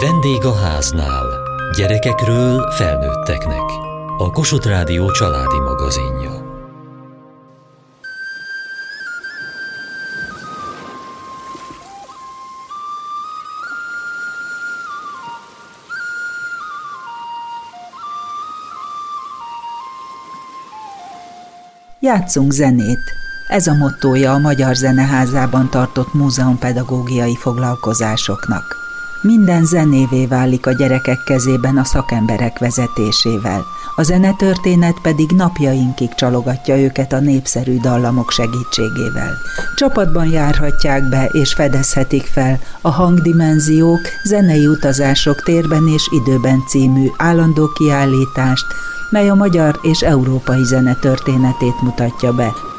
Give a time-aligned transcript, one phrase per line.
[0.00, 1.26] Vendég a háznál.
[1.76, 3.62] Gyerekekről felnőtteknek.
[4.18, 6.42] A Kossuth Rádió családi magazinja.
[22.00, 23.12] Játszunk zenét.
[23.48, 28.83] Ez a mottója a Magyar Zeneházában tartott múzeumpedagógiai foglalkozásoknak.
[29.26, 33.64] Minden zenévé válik a gyerekek kezében a szakemberek vezetésével.
[33.96, 39.32] A zenetörténet pedig napjainkig csalogatja őket a népszerű dallamok segítségével.
[39.76, 47.68] Csapatban járhatják be és fedezhetik fel a hangdimenziók, zenei utazások térben és időben című állandó
[47.68, 48.66] kiállítást,
[49.10, 52.73] mely a magyar és európai zene történetét mutatja be.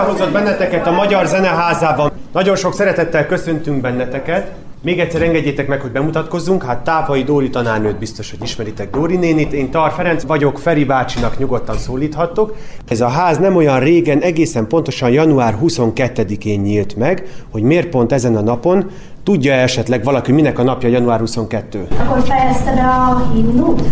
[0.00, 2.10] Akkor Isten hozott benneteket a Magyar Zeneházában.
[2.32, 4.52] Nagyon sok szeretettel köszöntünk benneteket.
[4.82, 6.62] Még egyszer engedjétek meg, hogy bemutatkozzunk.
[6.62, 9.52] Hát Tápai Dóri tanárnőt biztos, hogy ismeritek Dóri nénit.
[9.52, 12.56] Én Tar Ferenc vagyok, Feri bácsinak nyugodtan szólíthattok.
[12.88, 18.12] Ez a ház nem olyan régen, egészen pontosan január 22-én nyílt meg, hogy miért pont
[18.12, 18.90] ezen a napon.
[19.24, 21.86] Tudja esetleg valaki, minek a napja január 22?
[21.98, 23.82] Akkor fejezted a himnut?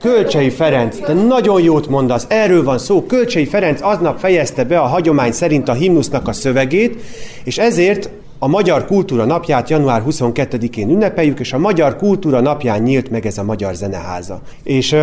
[0.00, 3.06] Kölcsei Ferenc, te nagyon jót mondasz, erről van szó.
[3.06, 7.02] Kölcsei Ferenc aznap fejezte be a hagyomány szerint a himnusznak a szövegét,
[7.44, 8.10] és ezért
[8.40, 13.38] a Magyar Kultúra Napját január 22-én ünnepeljük, és a Magyar Kultúra Napján nyílt meg ez
[13.38, 14.40] a Magyar Zeneháza.
[14.62, 14.96] És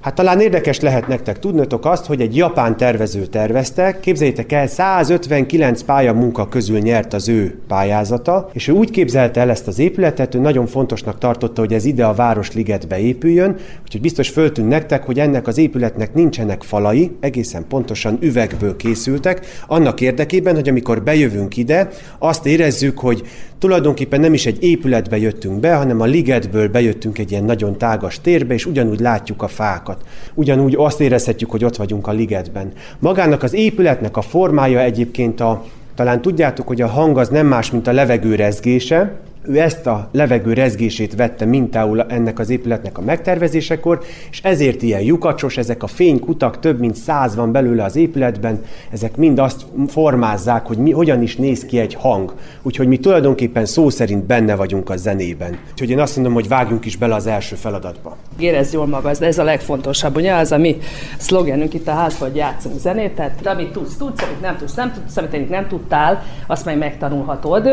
[0.00, 5.82] hát talán érdekes lehet nektek tudnotok azt, hogy egy japán tervező tervezte, képzeljétek el, 159
[5.82, 10.34] pálya munka közül nyert az ő pályázata, és ő úgy képzelte el ezt az épületet,
[10.34, 15.18] ő nagyon fontosnak tartotta, hogy ez ide a Városligetbe épüljön, úgyhogy biztos föltűnt nektek, hogy
[15.18, 21.88] ennek az épületnek nincsenek falai, egészen pontosan üvegből készültek, annak érdekében, hogy amikor bejövünk ide,
[22.18, 23.22] azt érezzük, érezzük, hogy
[23.58, 28.20] tulajdonképpen nem is egy épületbe jöttünk be, hanem a ligetből bejöttünk egy ilyen nagyon tágas
[28.20, 30.04] térbe, és ugyanúgy látjuk a fákat.
[30.34, 32.72] Ugyanúgy azt érezhetjük, hogy ott vagyunk a ligetben.
[32.98, 35.64] Magának az épületnek a formája egyébként a,
[35.94, 40.08] talán tudjátok, hogy a hang az nem más, mint a levegő rezgése, ő ezt a
[40.12, 45.86] levegő rezgését vette mintául ennek az épületnek a megtervezésekor, és ezért ilyen lyukacsos, ezek a
[45.86, 51.22] fénykutak, több mint száz van belőle az épületben, ezek mind azt formázzák, hogy mi, hogyan
[51.22, 52.34] is néz ki egy hang.
[52.62, 55.58] Úgyhogy mi tulajdonképpen szó szerint benne vagyunk a zenében.
[55.70, 58.16] Úgyhogy én azt mondom, hogy vágjunk is bele az első feladatba.
[58.38, 60.76] Érezd jól magad, ez a legfontosabb, ugye az a mi
[61.18, 64.92] szlogenünk itt a házban, hogy játszunk zenét, tehát amit tudsz, tudsz, amit nem tudsz, nem
[64.92, 67.68] tudsz, amit nem tudtál, azt majd megtanulhatod.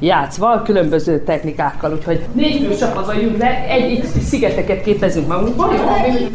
[0.00, 5.68] Játszva, különböző technikákkal, úgyhogy négy fő csapatban jövünk le, egy, egy szigeteket képezünk magunkból.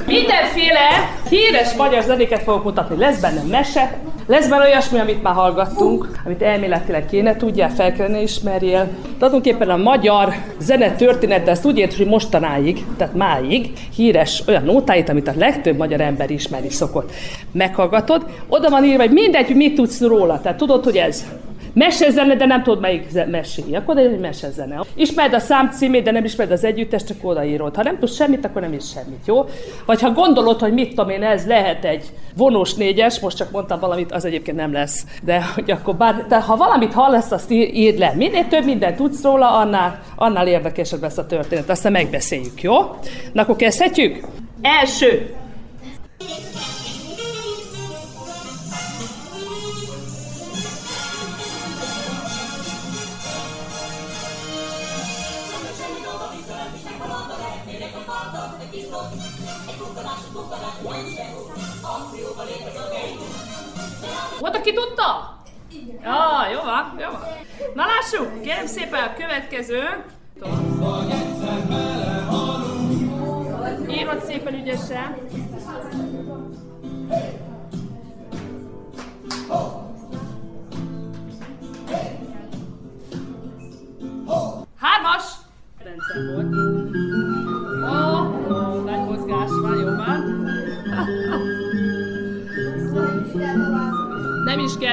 [0.05, 0.87] Mindenféle
[1.29, 2.97] híres magyar zenéket fogok mutatni.
[2.97, 8.21] Lesz benne mese, lesz benne olyasmi, amit már hallgattunk, amit elméletileg kéne tudjál, fel kellene
[8.21, 8.87] ismerjél.
[9.13, 15.09] Tulajdonképpen a magyar zene története, ezt úgy ért, hogy mostanáig, tehát máig híres olyan nótáit,
[15.09, 17.11] amit a legtöbb magyar ember ismeri szokott.
[17.51, 20.39] Meghallgatod, oda van írva, hogy mindegy, hogy mit tudsz róla.
[20.41, 21.25] Tehát tudod, hogy ez
[21.77, 23.75] mesezene, de nem tudod melyik meséli.
[23.75, 24.83] Akkor egy mesezene.
[24.95, 27.75] Ismered a szám címét, de nem ismered az együttest, csak odaírod.
[27.75, 29.45] Ha nem tudsz semmit, akkor nem is semmit, jó?
[29.85, 32.05] Vagy ha gondolod, hogy mit tudom én, ez lehet egy
[32.35, 35.05] vonós négyes, most csak mondtam valamit, az egyébként nem lesz.
[35.23, 38.13] De hogy akkor bár, de ha valamit hallasz, azt írd le.
[38.15, 41.69] Minél több mindent tudsz róla, annál, annál érdekesebb lesz a történet.
[41.69, 42.75] Aztán megbeszéljük, jó?
[43.33, 44.25] Na akkor kezdhetjük?
[44.61, 45.35] Első.
[64.67, 65.41] Aki tudta?
[66.03, 67.21] Ja, jó van, jó van.
[67.73, 70.03] Na lássuk, kérem szépen a következő.
[73.89, 75.15] Írod szépen ügyesen.
[84.79, 85.23] Hármas!
[85.83, 86.56] Rendszer volt.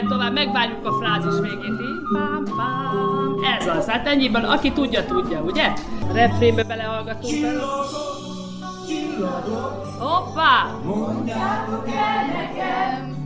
[0.04, 1.78] Kell tovább, megvárjuk a frázis végét.
[2.12, 3.58] Pám, pám.
[3.58, 5.72] Ez az, hát ennyiben, aki tudja, tudja, ugye?
[6.12, 7.62] Refrénbe belehallgatunk bele.
[9.98, 10.70] Hoppá!
[10.84, 13.16] Mondjátok el nekem,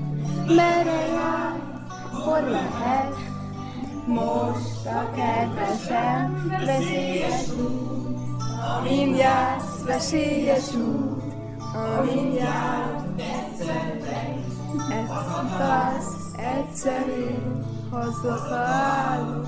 [0.46, 1.60] merre jár,
[2.12, 3.14] hol lehet,
[4.06, 8.42] most a kedvesem, veszélyes út,
[8.78, 11.22] amin jársz, veszélyes út,
[11.98, 13.96] amin jársz, egyszer
[14.90, 17.34] Ezt az egyszerű
[17.90, 19.46] hozzá találunk.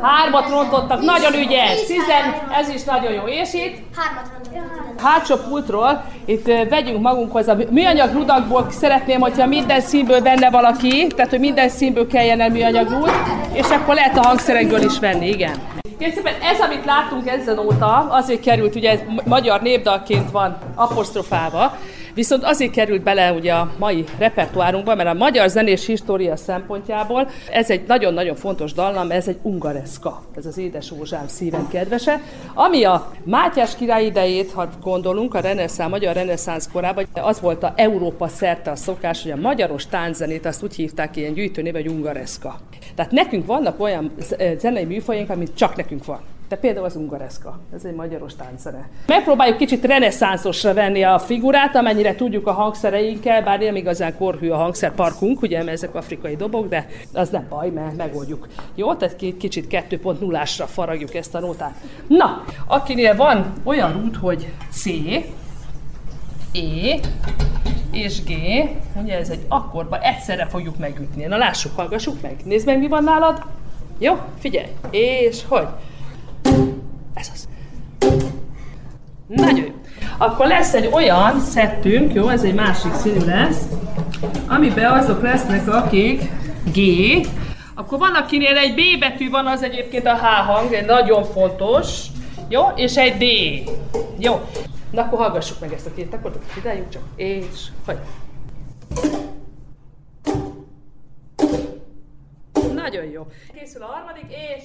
[0.00, 1.80] Hármat rontottak, nagyon ügyes.
[1.86, 3.22] Tizen, ez is nagyon jó.
[3.26, 3.76] És itt?
[3.96, 5.00] Hármat rontottak.
[5.00, 11.30] Hátsó pultról, itt vegyünk magunkhoz a műanyag rudakból, szeretném, hogyha minden színből venne valaki, tehát
[11.30, 13.10] hogy minden színből kelljen el műanyag rúd,
[13.52, 15.54] és akkor lehet a hangszerekből is venni, igen.
[15.98, 21.76] Kérlek szépen, ez, amit láttunk ezen óta, azért került, ugye ez magyar népdalként van apostrofálva,
[22.14, 27.70] viszont azért került bele ugye a mai repertoárunkba, mert a magyar zenés história szempontjából ez
[27.70, 32.20] egy nagyon-nagyon fontos dallam, ez egy ungareszka, ez az édes Ózsám szívem kedvese,
[32.54, 37.72] ami a Mátyás király idejét, ha gondolunk, a reneszánsz, magyar reneszánsz korában, az volt a
[37.76, 42.58] Európa szerte a szokás, hogy a magyaros tánczenét azt úgy hívták ilyen gyűjtőnév, hogy ungareszka.
[42.94, 44.10] Tehát nekünk vannak olyan
[44.58, 46.31] zenei műfajunk, amit csak nekünk van.
[46.52, 48.88] De például az ungareszka, ez egy magyaros tánczene.
[49.06, 54.56] Megpróbáljuk kicsit reneszánszosra venni a figurát, amennyire tudjuk a hangszereinkkel, bár nem igazán korhű a
[54.56, 58.48] hangszerparkunk, ugye, mert ezek afrikai dobok, de az nem baj, mert megoldjuk.
[58.74, 61.74] Jó, tehát kicsit 2.0-ásra faragjuk ezt a nótát.
[62.06, 64.86] Na, akinél van olyan út, hogy C,
[66.52, 67.00] E
[67.92, 68.30] és G,
[69.02, 71.24] ugye ez egy akkordban egyszerre fogjuk megütni.
[71.24, 72.36] Na lássuk, hallgassuk meg.
[72.44, 73.42] Nézd meg, mi van nálad.
[73.98, 74.68] Jó, figyelj.
[74.90, 75.66] És hogy?
[77.14, 77.48] Ez az.
[79.26, 79.74] Nagyon jó.
[80.18, 83.62] Akkor lesz egy olyan szettünk, jó, ez egy másik színű lesz,
[84.48, 86.22] amiben azok lesznek, akik
[86.74, 86.78] G,
[87.74, 92.06] akkor van, akinél egy B betű van, az egyébként a H hang, egy nagyon fontos,
[92.48, 93.24] jó, és egy D.
[94.18, 94.40] Jó.
[94.90, 97.98] Na akkor hallgassuk meg ezt a két akkordot, figyeljünk csak, és hogy.
[102.74, 103.26] Nagyon jó.
[103.58, 104.64] Készül a harmadik, és...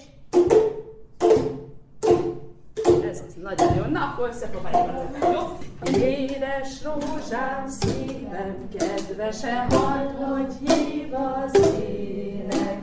[3.10, 3.84] Ez nagyon jó.
[3.84, 5.18] Na, akkor összepróbáljuk.
[5.34, 5.58] Jó?
[6.00, 12.80] Édes rózsám szívem, kedvese halld, hogy hív az ének.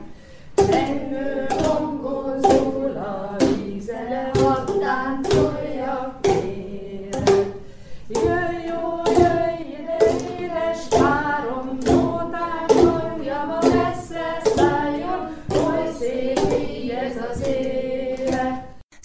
[0.69, 1.47] Menő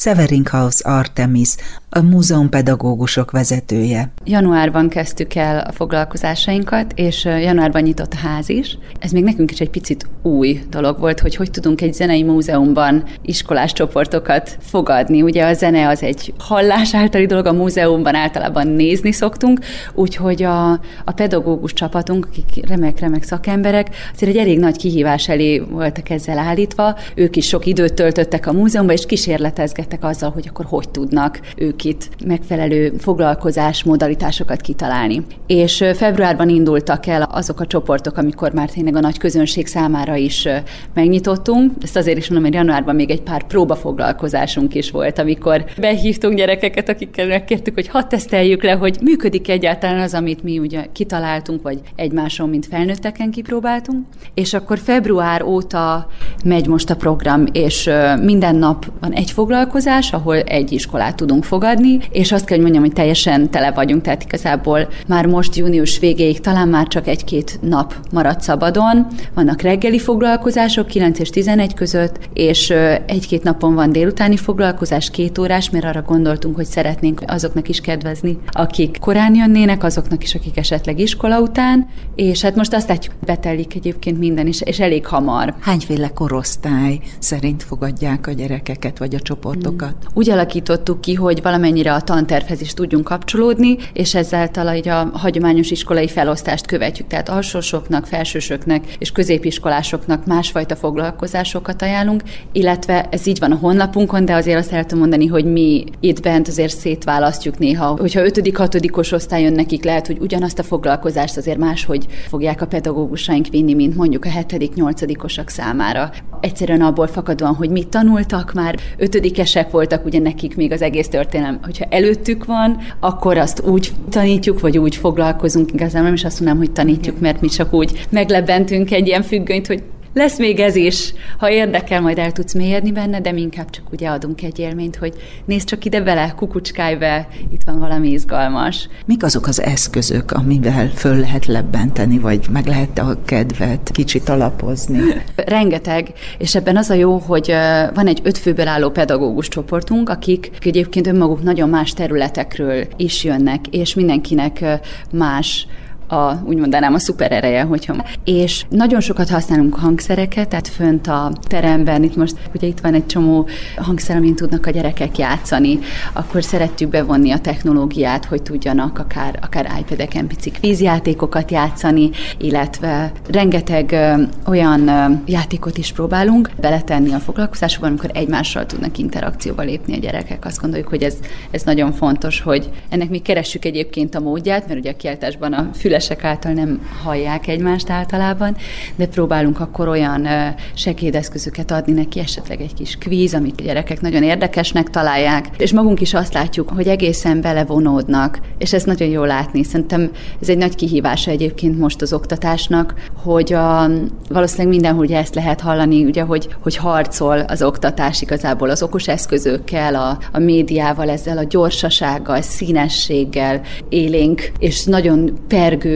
[0.05, 0.19] élet.
[0.21, 1.57] Severinkhaus Artemis,
[1.91, 4.13] a múzeumpedagógusok vezetője.
[4.25, 8.79] Januárban kezdtük el a foglalkozásainkat, és januárban nyitott a ház is.
[8.99, 13.05] Ez még nekünk is egy picit új dolog volt, hogy hogy tudunk egy zenei múzeumban
[13.23, 15.23] iskolás csoportokat fogadni.
[15.23, 19.61] Ugye a zene az egy hallás általi dolog, a múzeumban általában nézni szoktunk,
[19.95, 20.71] úgyhogy a,
[21.05, 26.97] a pedagógus csapatunk, akik remek-remek szakemberek, azért egy elég nagy kihívás elé voltak ezzel állítva.
[27.15, 31.85] Ők is sok időt töltöttek a múzeumban, és kísérletezgettek azzal, hogy akkor hogy tudnak ők
[31.85, 35.23] itt megfelelő foglalkozás modalitásokat kitalálni.
[35.47, 40.49] És februárban indultak el azok a csoportok, amikor már tényleg a nagy közönség számára is
[40.95, 41.73] megnyitottunk.
[41.83, 46.89] Ezt azért is mondom, hogy januárban még egy pár próbafoglalkozásunk is volt, amikor behívtunk gyerekeket,
[46.89, 51.81] akikkel megkértük, hogy hadd teszteljük le, hogy működik egyáltalán az, amit mi ugye kitaláltunk, vagy
[51.97, 54.07] egymáson, mint felnőtteken kipróbáltunk.
[54.35, 56.09] És akkor február óta
[56.45, 57.91] megy most a program, és
[58.23, 59.79] minden nap van egy foglalkozás,
[60.13, 64.23] ahol egy iskolát tudunk fogadni, és azt kell, hogy mondjam, hogy teljesen tele vagyunk, tehát
[64.23, 69.07] igazából már most június végéig talán már csak egy-két nap maradt szabadon.
[69.35, 72.71] Vannak reggeli foglalkozások 9 és 11 között, és
[73.07, 78.39] egy-két napon van délutáni foglalkozás, két órás, mert arra gondoltunk, hogy szeretnénk azoknak is kedvezni,
[78.51, 83.75] akik korán jönnének, azoknak is, akik esetleg iskola után, és hát most azt látjuk, betelik
[83.75, 85.55] egyébként minden, és, és elég hamar.
[85.61, 89.70] Hányféle korosztály szerint fogadják a gyerekeket vagy a csoportokat?
[90.15, 95.71] Úgy alakítottuk ki, hogy valamennyire a tantervhez is tudjunk kapcsolódni, és ezáltal így a hagyományos
[95.71, 102.23] iskolai felosztást követjük, tehát alsósoknak, felsősöknek és középiskolásoknak másfajta foglalkozásokat ajánlunk,
[102.53, 106.49] illetve ez így van a honlapunkon, de azért azt el mondani, hogy mi itt bent
[106.49, 107.97] azért szétválasztjuk néha.
[107.99, 109.13] Hogyha 5.-6.
[109.13, 114.25] osztályon nekik lehet, hogy ugyanazt a foglalkozást azért máshogy fogják a pedagógusaink vinni, mint mondjuk
[114.25, 115.49] a 7.-8.
[115.49, 116.11] számára.
[116.41, 121.59] Egyszerűen abból fakadóan, hogy mit tanultak már, ötödikesek voltak, ugye nekik még az egész történelem,
[121.63, 126.65] hogyha előttük van, akkor azt úgy tanítjuk, vagy úgy foglalkozunk, igazán nem is azt mondanám,
[126.65, 129.83] hogy tanítjuk, mert mi csak úgy meglebbentünk egy ilyen függönyt, hogy
[130.15, 131.13] lesz még ez is.
[131.39, 134.97] Ha érdekel, majd el tudsz mélyedni benne, de mi inkább csak ugye adunk egy élményt,
[134.97, 135.15] hogy
[135.45, 138.89] nézd csak ide bele, kukucskálj be, itt van valami izgalmas.
[139.07, 145.01] Mik azok az eszközök, amivel föl lehet lebbenteni, vagy meg lehet a kedvet kicsit alapozni?
[145.37, 147.55] Rengeteg, és ebben az a jó, hogy
[147.95, 153.67] van egy öt főből álló pedagógus csoportunk, akik egyébként önmaguk nagyon más területekről is jönnek,
[153.67, 154.65] és mindenkinek
[155.13, 155.67] más
[156.11, 158.05] a, úgy mondanám, a szuper ereje, hogyha.
[158.25, 163.07] És nagyon sokat használunk hangszereket, tehát fönt a teremben, itt most ugye itt van egy
[163.07, 165.79] csomó hangszer, amin tudnak a gyerekek játszani,
[166.13, 173.93] akkor szeretjük bevonni a technológiát, hogy tudjanak akár, akár iPad-eken pici vízjátékokat játszani, illetve rengeteg
[173.93, 179.99] ö, olyan ö, játékot is próbálunk beletenni a foglalkozásokban, amikor egymással tudnak interakcióba lépni a
[179.99, 180.45] gyerekek.
[180.45, 181.15] Azt gondoljuk, hogy ez,
[181.51, 185.69] ez nagyon fontos, hogy ennek mi keressük egyébként a módját, mert ugye a kiáltásban a
[186.01, 188.57] fülesek által nem hallják egymást általában,
[188.97, 190.29] de próbálunk akkor olyan
[190.75, 196.01] segédeszközöket adni neki, esetleg egy kis kvíz, amit a gyerekek nagyon érdekesnek találják, és magunk
[196.01, 199.63] is azt látjuk, hogy egészen belevonódnak, és ez nagyon jó látni.
[199.63, 203.91] Szerintem ez egy nagy kihívása egyébként most az oktatásnak, hogy a,
[204.29, 209.09] valószínűleg mindenhol ugye ezt lehet hallani, ugye, hogy, hogy harcol az oktatás igazából az okos
[209.09, 215.90] eszközökkel, a, a médiával, ezzel a gyorsasággal, színességgel élénk, és nagyon pergő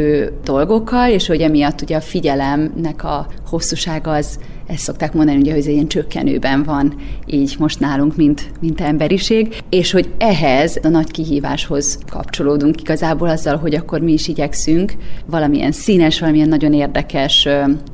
[0.44, 5.60] dolgokkal, és hogy emiatt ugye a figyelemnek a hosszúsága az ezt szokták mondani, ugye, hogy
[5.60, 6.94] ez ilyen csökkenőben van
[7.26, 13.56] így most nálunk, mint, mint emberiség, és hogy ehhez a nagy kihíváshoz kapcsolódunk igazából azzal,
[13.56, 14.92] hogy akkor mi is igyekszünk
[15.26, 17.48] valamilyen színes, valamilyen nagyon érdekes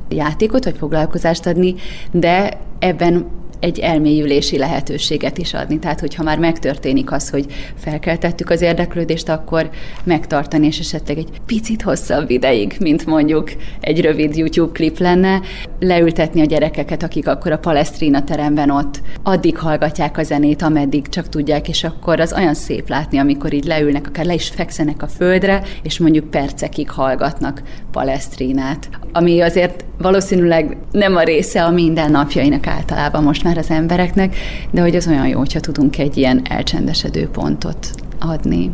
[0.09, 1.75] játékot vagy foglalkozást adni,
[2.11, 3.25] de ebben
[3.61, 5.79] egy elmélyülési lehetőséget is adni.
[5.79, 9.69] Tehát, hogyha már megtörténik az, hogy felkeltettük az érdeklődést, akkor
[10.03, 15.41] megtartani, és esetleg egy picit hosszabb ideig, mint mondjuk egy rövid YouTube klip lenne,
[15.79, 21.29] leültetni a gyerekeket, akik akkor a Palesztrina teremben ott addig hallgatják a zenét, ameddig csak
[21.29, 25.07] tudják, és akkor az olyan szép látni, amikor így leülnek, akár le is fekszenek a
[25.07, 28.89] földre, és mondjuk percekig hallgatnak Palesztrinát.
[29.11, 34.35] Ami azért valószínűleg nem a része a mindennapjainak általában most már az embereknek,
[34.71, 37.89] de hogy az olyan jó, hogyha tudunk egy ilyen elcsendesedő pontot
[38.19, 38.71] adni.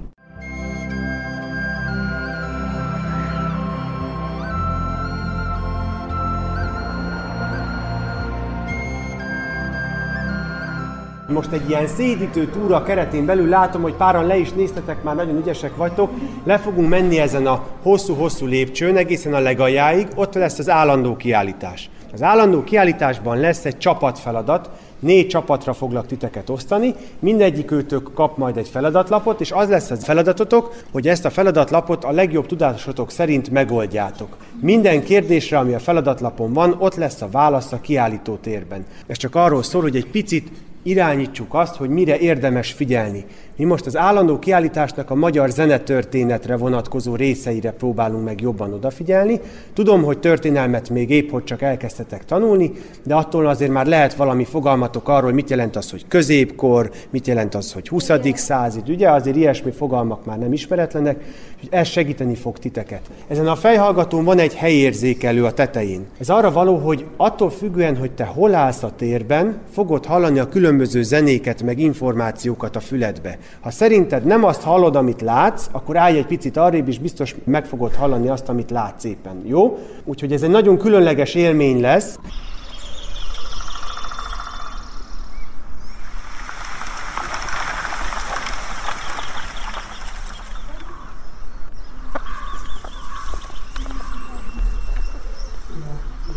[11.27, 15.38] Most egy ilyen szédítő túra keretén belül látom, hogy páran le is néztetek, már nagyon
[15.38, 16.12] ügyesek vagytok.
[16.43, 21.89] Le fogunk menni ezen a hosszú-hosszú lépcsőn, egészen a legaljáig, ott lesz az állandó kiállítás.
[22.18, 24.70] Az állandó kiállításban lesz egy csapatfeladat,
[25.00, 29.96] négy csapatra foglak titeket osztani, mindegyik őtök kap majd egy feladatlapot, és az lesz a
[29.96, 34.38] feladatotok, hogy ezt a feladatlapot a legjobb tudásotok szerint megoldjátok.
[34.62, 38.86] Minden kérdésre, ami a feladatlapon van, ott lesz a válasz a kiállító térben.
[39.08, 40.52] Ez csak arról szól, hogy egy picit
[40.84, 43.26] irányítsuk azt, hogy mire érdemes figyelni.
[43.58, 49.40] Mi most az állandó kiállításnak a magyar zenetörténetre vonatkozó részeire próbálunk meg jobban odafigyelni.
[49.74, 52.72] Tudom, hogy történelmet még épp hogy csak elkezdtetek tanulni,
[53.04, 57.28] de attól azért már lehet valami fogalmatok arról, hogy mit jelent az, hogy középkor, mit
[57.28, 58.12] jelent az, hogy 20.
[58.34, 61.24] század, ugye azért ilyesmi fogalmak már nem ismeretlenek,
[61.60, 63.02] hogy ez segíteni fog titeket.
[63.28, 66.06] Ezen a fejhallgatón van egy helyérzékelő a tetején.
[66.20, 70.50] Ez arra való, hogy attól függően, hogy te hol állsz a térben, fogod hallani a
[70.50, 73.38] különböző zenéket, meg információkat a füledbe.
[73.60, 77.66] Ha szerinted nem azt hallod, amit látsz, akkor állj egy picit arrébb, és biztos meg
[77.66, 79.42] fogod hallani azt, amit látsz éppen.
[79.46, 79.77] Jó?
[80.04, 82.20] Úgyhogy ez egy nagyon különleges élmény lesz.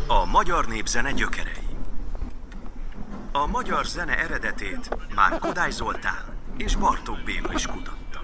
[0.08, 1.52] A magyar népzene gyökerei.
[3.32, 6.29] A magyar zene eredetét már Kodály Zoltán
[6.64, 8.20] és Bartók Béla is kutatta.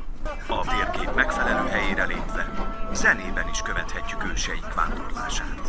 [0.49, 2.53] A térkép megfelelő helyére lépve,
[2.93, 5.61] zenében is követhetjük őseink vándorlását.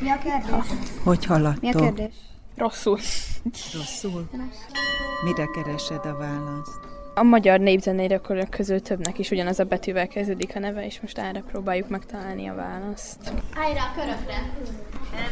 [0.00, 0.66] Mi a kérdés?
[1.04, 1.80] Hogy Mi a haladtok?
[1.80, 2.14] kérdés?
[2.56, 2.98] Rosszul.
[3.74, 4.28] Rosszul?
[5.24, 6.93] Mire keresed a választ?
[7.16, 11.42] A magyar népzeneirokorok közül többnek is ugyanaz a betűvel kezdődik a neve, és most erre
[11.50, 13.32] próbáljuk megtalálni a választ.
[13.56, 14.50] Állj rá a körökre!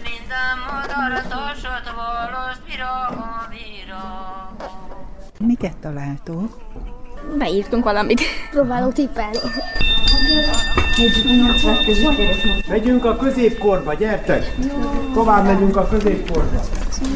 [0.02, 5.06] Minden modartosot valós virágom, virágom.
[5.38, 6.60] Miket találtok?
[7.38, 8.20] Beírtunk valamit.
[8.50, 9.38] Próbálok tippelni.
[12.68, 14.54] Megyünk a középkorba, gyertek!
[15.14, 16.60] Tovább megyünk a középkorba.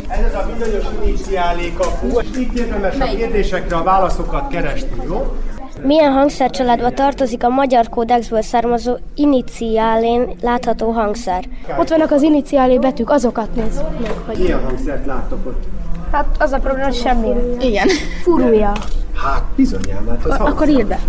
[0.09, 5.37] Ez az a bizonyos iniciálé kapu, és itt érdemes a kérdésekre a válaszokat keresni, jó?
[5.83, 11.45] Milyen hangszercsaládba tartozik a magyar kódexből származó iniciálén látható hangszer?
[11.79, 14.39] Ott vannak az iniciálé betűk, azokat nézzük meg, hogy...
[14.39, 15.65] Milyen hangszert láttok ott?
[16.13, 17.35] Hát az a probléma, hogy semmi.
[17.61, 17.89] Igen.
[18.23, 18.73] Furúja.
[19.27, 21.01] Hát bizonyám, hát az Akkor írd be.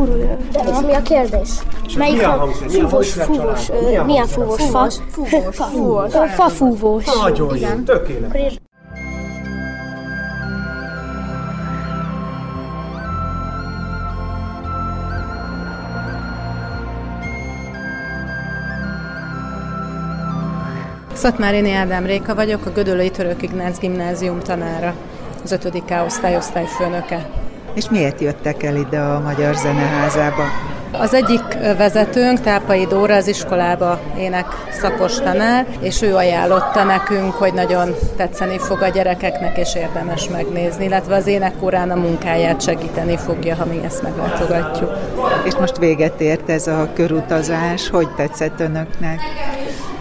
[0.52, 1.50] De mi a kérdés?
[1.86, 2.68] És Melyik milyen hangszer?
[2.68, 3.70] Milyen fúvós, fúvós,
[4.06, 4.90] milyen fúvós, fa?
[5.10, 5.56] Fúvós.
[5.56, 6.12] Fúvós.
[6.36, 7.06] Fa fúvós.
[7.22, 8.60] Nagyon jó, tökéletes.
[21.14, 24.94] Szatmárini Ádám Réka vagyok, a Gödöllői Török Ignác Gimnázium tanára,
[25.44, 27.47] az ötödik K osztály osztályfőnöke.
[27.78, 30.44] És miért jöttek el ide a Magyar Zeneházába?
[30.92, 31.42] Az egyik
[31.78, 38.58] vezetőnk, Tápai Dóra, az iskolába ének szakos tanár, és ő ajánlotta nekünk, hogy nagyon tetszeni
[38.58, 43.80] fog a gyerekeknek, és érdemes megnézni, illetve az énekkórán a munkáját segíteni fogja, ha mi
[43.86, 44.98] ezt meglátogatjuk.
[45.46, 49.20] És most véget ért ez a körutazás, hogy tetszett önöknek?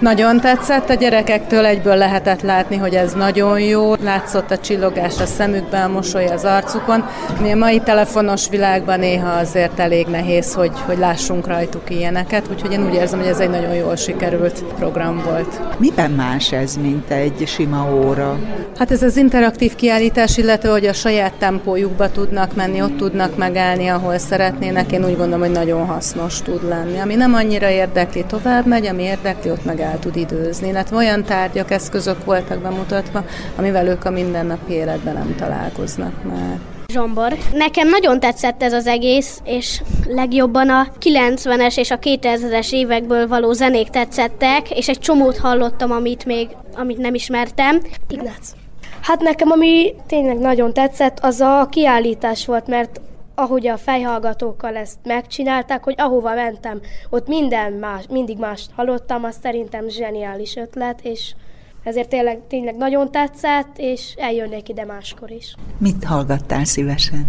[0.00, 3.94] Nagyon tetszett, a gyerekektől egyből lehetett látni, hogy ez nagyon jó.
[3.94, 7.04] Látszott a csillogás a szemükben, a mosoly az arcukon.
[7.40, 12.72] Mi a mai telefonos világban néha azért elég nehéz, hogy, hogy lássunk rajtuk ilyeneket, úgyhogy
[12.72, 15.60] én úgy érzem, hogy ez egy nagyon jól sikerült program volt.
[15.78, 18.38] Miben más ez, mint egy sima óra?
[18.78, 23.88] Hát ez az interaktív kiállítás, illetve hogy a saját tempójukba tudnak menni, ott tudnak megállni,
[23.88, 24.92] ahol szeretnének.
[24.92, 26.98] Én úgy gondolom, hogy nagyon hasznos tud lenni.
[26.98, 30.68] Ami nem annyira érdekli, tovább megy, ami érdekli, ott meg el tud időzni.
[30.68, 33.24] Illetve olyan tárgyak, eszközök voltak bemutatva,
[33.56, 36.58] amivel ők a mindennapi életben nem találkoznak már.
[36.92, 37.32] Zsombor.
[37.52, 43.52] Nekem nagyon tetszett ez az egész, és legjobban a 90-es és a 2000-es évekből való
[43.52, 47.80] zenék tetszettek, és egy csomót hallottam, amit még amit nem ismertem.
[48.08, 48.52] Ignác.
[49.00, 53.00] Hát nekem, ami tényleg nagyon tetszett, az a kiállítás volt, mert
[53.38, 59.36] ahogy a fejhallgatókkal ezt megcsinálták, hogy ahova mentem, ott minden más, mindig mást hallottam, az
[59.42, 61.34] szerintem zseniális ötlet, és
[61.82, 65.54] ezért tényleg, tényleg nagyon tetszett, és eljönnék ide máskor is.
[65.78, 67.26] Mit hallgattál szívesen?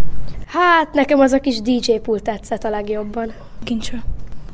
[0.48, 3.34] Hát nekem az a kis DJ pult tetszett a legjobban.
[3.64, 4.04] Kincső.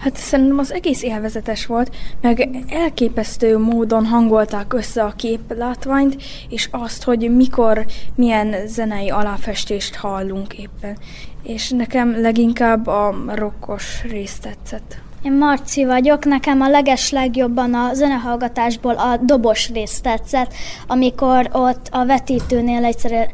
[0.04, 7.04] Hát szerintem az egész élvezetes volt, meg elképesztő módon hangolták össze a képlátványt, és azt,
[7.04, 10.98] hogy mikor milyen zenei aláfestést hallunk éppen.
[11.44, 14.98] És nekem leginkább a rokkos rész tetszett.
[15.22, 20.54] Én Marci vagyok, nekem a leges legjobban a zenehallgatásból a dobos rész tetszett,
[20.88, 23.28] amikor ott a vetítőnél egyszerűen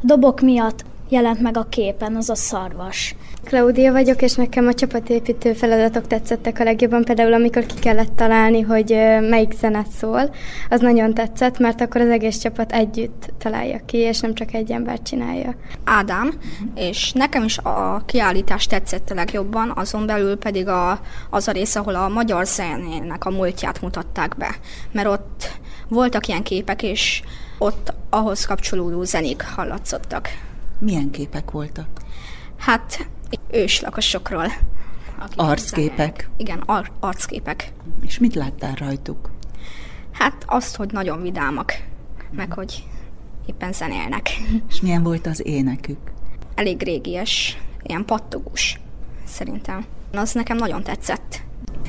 [0.00, 3.14] dobok miatt jelent meg a képen, az a szarvas.
[3.44, 8.60] Klaudia vagyok, és nekem a csapatépítő feladatok tetszettek a legjobban, például amikor ki kellett találni,
[8.60, 8.88] hogy
[9.28, 10.34] melyik zenet szól,
[10.68, 14.70] az nagyon tetszett, mert akkor az egész csapat együtt találja ki, és nem csak egy
[14.70, 15.54] ember csinálja.
[15.84, 16.32] Ádám,
[16.74, 21.00] és nekem is a kiállítás tetszett a legjobban, azon belül pedig a,
[21.30, 24.54] az a rész, ahol a magyar zenének a múltját mutatták be,
[24.92, 25.50] mert ott
[25.88, 27.22] voltak ilyen képek, és
[27.58, 30.28] ott ahhoz kapcsolódó zenék hallatszottak.
[30.78, 31.88] Milyen képek voltak?
[32.58, 33.06] Hát
[33.50, 34.46] őslakosokról.
[35.36, 36.30] Arcképek?
[36.36, 37.72] Igen, ar- arcképek.
[38.06, 39.30] És mit láttál rajtuk?
[40.12, 41.72] Hát azt, hogy nagyon vidámak,
[42.30, 42.84] meg hogy
[43.46, 44.28] éppen zenélnek.
[44.68, 45.98] És milyen volt az énekük?
[46.54, 48.80] Elég régies, ilyen pattogós,
[49.24, 49.84] szerintem.
[50.12, 51.42] Az nekem nagyon tetszett.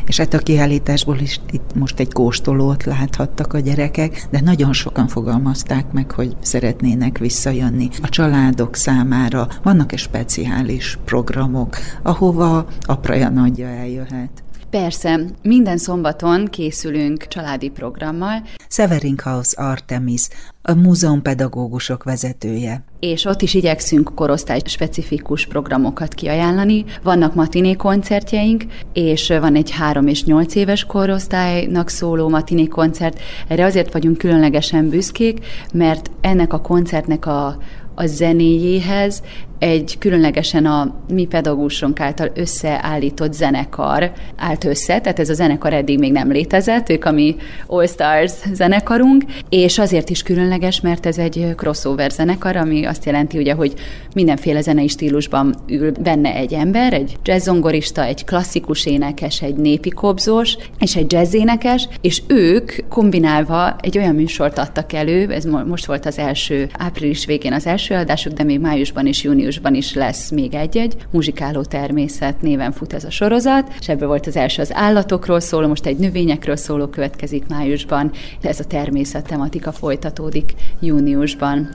[0.06, 5.08] És hát a kiállításból is itt most egy kóstolót láthattak a gyerekek, de nagyon sokan
[5.08, 9.47] fogalmazták meg, hogy szeretnének visszajönni a családok számára.
[9.63, 14.43] Vannak-e speciális programok, ahova apraja nagyja eljöhet?
[14.69, 18.41] Persze, minden szombaton készülünk családi programmal.
[18.73, 20.27] Severinkhaus Artemis,
[20.62, 22.83] a múzeum pedagógusok vezetője.
[22.99, 26.86] És ott is igyekszünk korosztály specifikus programokat kiajánlani.
[27.03, 33.19] Vannak matiné koncertjeink, és van egy három és nyolc éves korosztálynak szóló matiné koncert.
[33.47, 37.57] Erre azért vagyunk különlegesen büszkék, mert ennek a koncertnek a,
[37.95, 39.21] a zenéjéhez
[39.59, 45.99] egy különlegesen a mi pedagógusunk által összeállított zenekar állt össze, tehát ez a zenekar eddig
[45.99, 47.35] még nem létezett, ők a mi
[47.67, 53.37] All Stars zenekarunk, és azért is különleges, mert ez egy crossover zenekar, ami azt jelenti,
[53.37, 53.73] ugye, hogy
[54.15, 60.57] mindenféle zenei stílusban ül benne egy ember, egy jazzzongorista, egy klasszikus énekes, egy népi kobzós,
[60.79, 66.17] és egy jazzénekes, és ők kombinálva egy olyan műsort adtak elő, ez most volt az
[66.17, 70.53] első április végén az első adásuk, de még májusban és június júniusban is lesz még
[70.53, 70.95] egy-egy.
[71.12, 75.67] Muzsikáló természet néven fut ez a sorozat, és ebből volt az első az állatokról szóló,
[75.67, 78.12] most egy növényekről szóló következik májusban.
[78.41, 81.69] Ez a természet tematika folytatódik júniusban.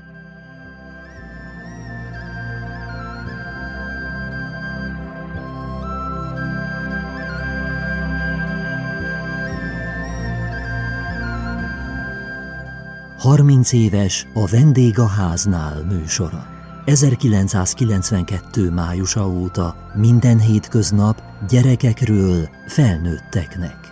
[13.19, 16.58] Harminc éves a Vendég a háznál műsora.
[16.89, 18.71] 1992.
[18.71, 23.88] májusa óta minden hétköznap gyerekekről felnőtteknek.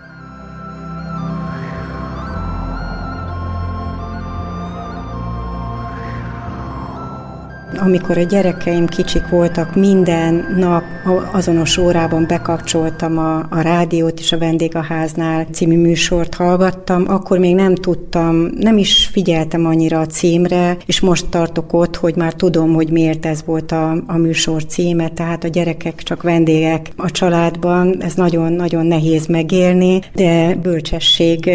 [7.79, 10.85] Amikor a gyerekeim kicsik voltak, minden nap
[11.33, 17.75] azonos órában bekapcsoltam a, a rádiót és a Vendégháznál című műsort hallgattam, akkor még nem
[17.75, 22.91] tudtam, nem is figyeltem annyira a címre, és most tartok ott, hogy már tudom, hogy
[22.91, 28.15] miért ez volt a, a műsor címe, tehát a gyerekek csak vendégek a családban, ez
[28.15, 31.51] nagyon-nagyon nehéz megélni, de bölcsesség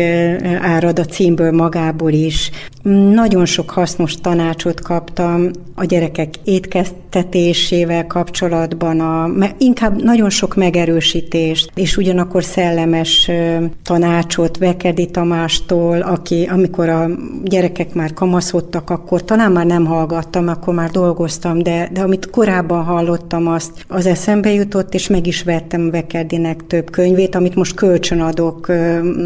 [0.61, 2.51] árad a címből magából is.
[3.13, 11.97] Nagyon sok hasznos tanácsot kaptam a gyerekek étkeztetésével kapcsolatban, a, inkább nagyon sok megerősítést, és
[11.97, 13.31] ugyanakkor szellemes
[13.83, 17.09] tanácsot Vekedi Tamástól, aki amikor a
[17.43, 22.83] gyerekek már kamaszodtak, akkor talán már nem hallgattam, akkor már dolgoztam, de, de amit korábban
[22.83, 28.21] hallottam, azt az eszembe jutott, és meg is vettem Vekedinek több könyvét, amit most kölcsön
[28.21, 28.71] adok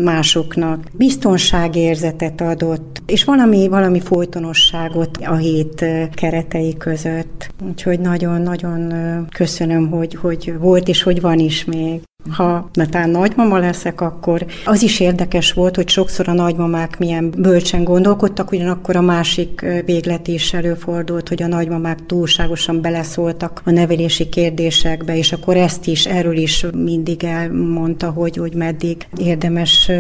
[0.04, 0.84] másoknak.
[0.92, 7.50] Biztonságérzetet adott, és valami, valami folytonosságot a hét keretei között.
[7.68, 8.94] Úgyhogy nagyon-nagyon
[9.30, 14.82] köszönöm, hogy, hogy volt és hogy van is még ha netán nagymama leszek, akkor az
[14.82, 20.54] is érdekes volt, hogy sokszor a nagymamák milyen bölcsen gondolkodtak, ugyanakkor a másik véglet is
[20.54, 26.66] előfordult, hogy a nagymamák túlságosan beleszóltak a nevelési kérdésekbe, és akkor ezt is, erről is
[26.76, 29.92] mindig elmondta, hogy, hogy meddig érdemes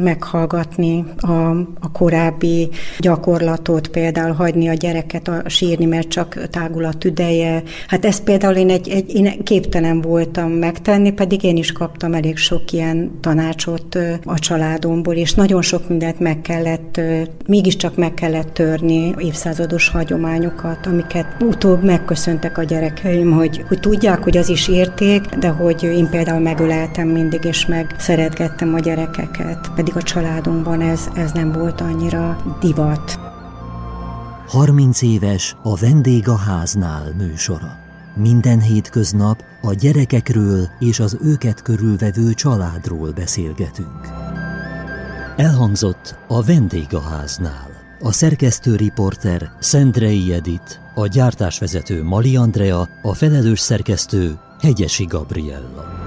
[0.00, 1.30] meghallgatni a,
[1.80, 7.62] a korábbi gyakorlatot, például hagyni a gyereket a sírni, mert csak tágul a tüdeje.
[7.86, 12.14] Hát ezt például én, egy, egy, én képtelen voltam megtenni, pedig én is is kaptam
[12.14, 17.00] elég sok ilyen tanácsot a családomból, és nagyon sok mindent meg kellett,
[17.46, 24.36] mégiscsak meg kellett törni évszázados hagyományokat, amiket utóbb megköszöntek a gyerekeim, hogy, hogy tudják, hogy
[24.36, 29.96] az is érték, de hogy én például megöleltem mindig, és meg szeretgettem a gyerekeket, pedig
[29.96, 33.18] a családunkban ez, ez nem volt annyira divat.
[34.46, 37.79] 30 éves a Vendég a háznál műsora.
[38.14, 44.08] Minden hétköznap a gyerekekről és az őket körülvevő családról beszélgetünk.
[45.36, 47.68] Elhangzott a vendégháznál.
[48.00, 55.99] A szerkesztő riporter Szendrei Edit, a gyártásvezető Mali Andrea, a felelős szerkesztő Hegyesi Gabriella.